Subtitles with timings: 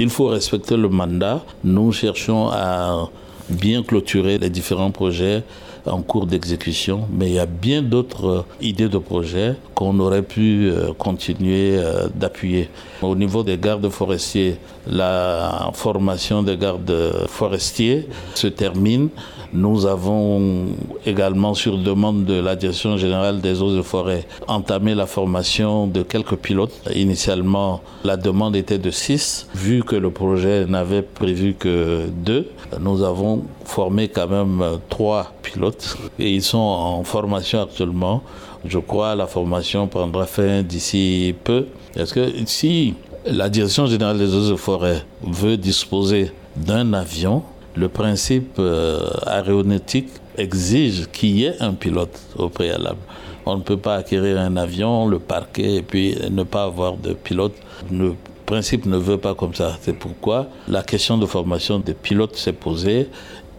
[0.00, 3.10] S'il faut respecter le mandat, nous cherchons à
[3.50, 5.42] bien clôturer les différents projets
[5.84, 10.22] en cours d'exécution, mais il y a bien d'autres euh, idées de projets qu'on aurait
[10.22, 12.70] pu euh, continuer euh, d'appuyer.
[13.02, 19.10] Au niveau des gardes forestiers, la formation des gardes forestiers se termine.
[19.52, 20.66] Nous avons
[21.04, 26.02] également, sur demande de la Direction générale des eaux et forêts, entamé la formation de
[26.02, 26.72] quelques pilotes.
[26.94, 29.48] Initialement, la demande était de six.
[29.54, 35.96] Vu que le projet n'avait prévu que deux, nous avons formé quand même trois pilotes
[36.18, 38.22] et ils sont en formation actuellement.
[38.64, 41.66] Je crois que la formation prendra fin d'ici peu.
[41.96, 42.94] Est-ce que si
[43.26, 47.42] la Direction générale des eaux et forêts veut disposer d'un avion,
[47.76, 53.00] le principe euh, aéronautique exige qu'il y ait un pilote au préalable.
[53.46, 57.12] On ne peut pas acquérir un avion, le parquer et puis ne pas avoir de
[57.12, 57.54] pilote.
[57.90, 58.14] Le
[58.46, 59.78] principe ne veut pas comme ça.
[59.80, 63.08] C'est pourquoi la question de formation des pilotes s'est posée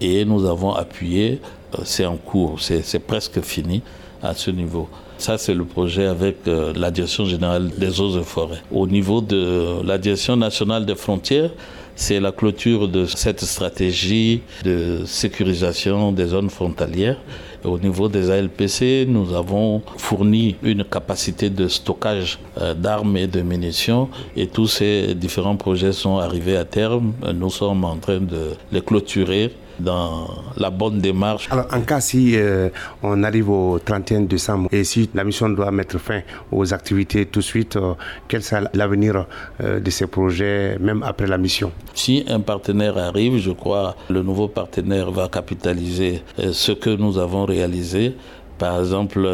[0.00, 1.40] et nous avons appuyé.
[1.74, 3.82] Euh, c'est en cours, c'est presque fini
[4.22, 4.88] à ce niveau.
[5.18, 8.62] Ça, c'est le projet avec euh, la Direction générale des eaux et forêts.
[8.72, 11.50] Au niveau de la Direction nationale des frontières,
[11.94, 17.18] c'est la clôture de cette stratégie de sécurisation des zones frontalières.
[17.64, 23.42] au niveau des ALPC, nous avons fourni une capacité de stockage euh, d'armes et de
[23.42, 27.12] munitions et tous ces différents projets sont arrivés à terme.
[27.34, 31.48] Nous sommes en train de les clôturer dans la bonne démarche.
[31.50, 32.68] Alors, en cas si euh,
[33.02, 36.20] on arrive au 31 décembre et si la mission doit mettre fin
[36.52, 37.94] aux activités tout de suite, euh,
[38.28, 39.26] quel sera l'avenir
[39.62, 41.72] euh, de ces projets, même après la mission?
[41.94, 47.44] Si un partenaire arrive, je crois le nouveau partenaire va capitaliser ce que nous avons
[47.44, 48.16] réalisé.
[48.58, 49.26] Par exemple,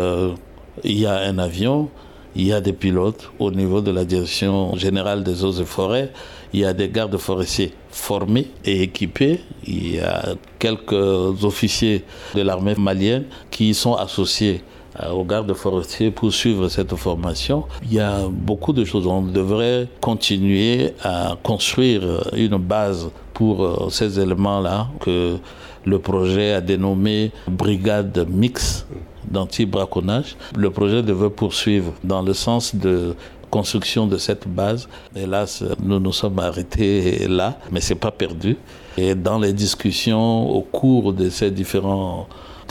[0.85, 1.89] il y a un avion,
[2.37, 6.13] il y a des pilotes au niveau de la direction générale des eaux et forêts.
[6.53, 9.41] Il y a des gardes forestiers formés et équipés.
[9.67, 14.63] Il y a quelques officiers de l'armée malienne qui sont associés
[15.03, 17.65] euh, aux gardes forestiers pour suivre cette formation.
[17.83, 19.07] Il y a beaucoup de choses.
[19.07, 22.03] On devrait continuer à construire
[22.35, 25.39] une base pour euh, ces éléments-là que
[25.87, 28.87] le projet a dénommé Brigade Mix
[29.31, 30.37] d'anti-braconnage.
[30.57, 33.15] Le projet devait poursuivre dans le sens de
[33.51, 34.89] construction de cette base.
[35.15, 38.57] Hélas, nous nous sommes arrêtés là, mais c'est pas perdu.
[38.97, 42.29] Et dans les discussions au cours de ces différentes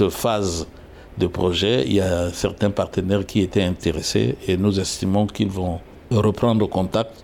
[0.10, 0.68] phases
[1.18, 5.80] de projet, il y a certains partenaires qui étaient intéressés et nous estimons qu'ils vont
[6.12, 7.24] reprendre contact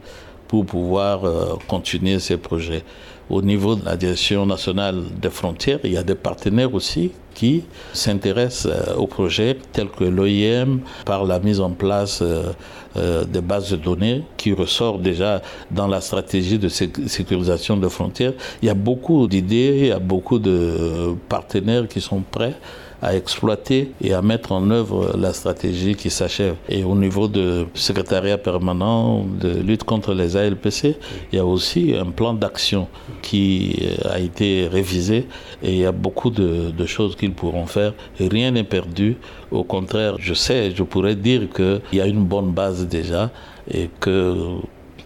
[0.52, 2.84] pour pouvoir euh, continuer ces projets.
[3.30, 7.64] Au niveau de la Direction nationale des frontières, il y a des partenaires aussi qui
[7.94, 13.72] s'intéressent euh, aux projets tels que l'OIM par la mise en place euh, des bases
[13.72, 15.42] de données qui ressort déjà
[15.72, 18.34] dans la stratégie de sécurisation des frontières.
[18.62, 22.56] Il y a beaucoup d'idées, il y a beaucoup de partenaires qui sont prêts
[23.02, 26.56] à exploiter et à mettre en œuvre la stratégie qui s'achève.
[26.70, 30.96] Et au niveau du secrétariat permanent de lutte contre les ALPC,
[31.32, 32.88] il y a aussi un plan d'action
[33.22, 35.28] qui a été révisé
[35.64, 37.94] et il y a beaucoup de, de choses qu'ils pourront faire.
[38.20, 39.18] rien n'est perdu.
[39.52, 43.32] Au contraire, je sais, je pourrais dire qu'il y a une bonne base déjà
[43.74, 44.36] et que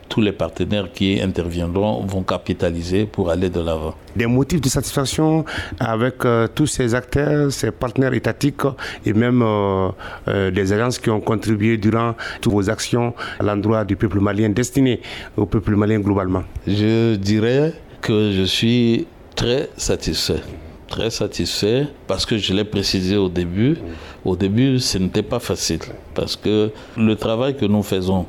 [0.10, 3.96] tous les partenaires qui interviendront vont capitaliser pour aller de l'avant.
[4.16, 5.46] Des motifs de satisfaction
[5.80, 8.62] avec euh, tous ces acteurs, ces partenaires étatiques
[9.06, 9.90] et même euh,
[10.28, 14.50] euh, des agences qui ont contribué durant toutes vos actions à l'endroit du peuple malien,
[14.50, 15.02] destiné
[15.36, 20.42] au peuple malien globalement Je dirais que je suis très satisfait
[20.88, 23.76] très satisfait parce que je l'ai précisé au début.
[24.24, 25.80] Au début, ce n'était pas facile
[26.14, 28.26] parce que le travail que nous faisons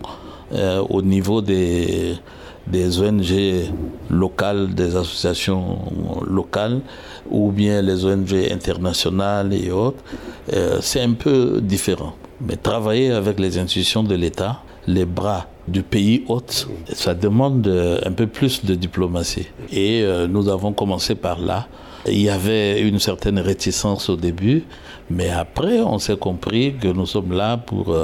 [0.52, 2.14] euh, au niveau des,
[2.66, 3.70] des ONG
[4.10, 5.78] locales, des associations
[6.26, 6.80] locales,
[7.30, 10.02] ou bien les ONG internationales et autres,
[10.52, 12.14] euh, c'est un peu différent.
[12.40, 17.66] Mais travailler avec les institutions de l'État, les bras du pays hôte, ça demande
[18.04, 19.48] un peu plus de diplomatie.
[19.72, 21.66] Et euh, nous avons commencé par là.
[22.08, 24.64] Il y avait une certaine réticence au début,
[25.10, 27.96] mais après, on s'est compris que nous sommes là pour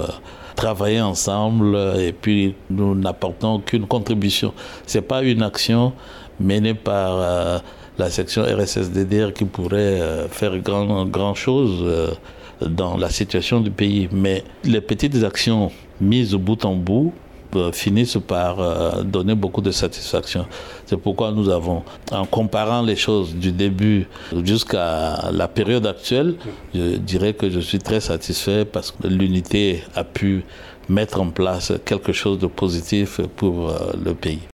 [0.56, 4.52] travailler ensemble et puis nous n'apportons qu'une contribution.
[4.86, 5.92] Ce n'est pas une action
[6.40, 7.58] menée par euh,
[7.98, 12.10] la section RSSDDR qui pourrait euh, faire grand, grand chose euh,
[12.66, 14.08] dans la situation du pays.
[14.12, 15.70] Mais les petites actions
[16.00, 17.12] mises bout en bout
[17.72, 20.46] finissent par donner beaucoup de satisfaction.
[20.86, 24.06] C'est pourquoi nous avons, en comparant les choses du début
[24.44, 26.34] jusqu'à la période actuelle,
[26.74, 30.44] je dirais que je suis très satisfait parce que l'unité a pu
[30.88, 33.72] mettre en place quelque chose de positif pour
[34.04, 34.42] le pays.